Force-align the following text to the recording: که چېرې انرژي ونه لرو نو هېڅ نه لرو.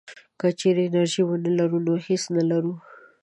که 0.39 0.47
چېرې 0.59 0.83
انرژي 0.89 1.23
ونه 1.25 1.49
لرو 1.59 1.77
نو 1.85 1.93
هېڅ 2.05 2.23
نه 2.35 2.43
لرو. 2.49 2.73